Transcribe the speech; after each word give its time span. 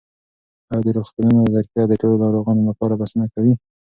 آیا 0.71 0.83
د 0.85 0.87
روغتونونو 0.97 1.51
ظرفیت 1.53 1.85
د 1.89 1.93
ټولو 2.01 2.15
ناروغانو 2.23 2.67
لپاره 2.69 2.97
بسنه 3.01 3.25
کوي؟ 3.33 3.53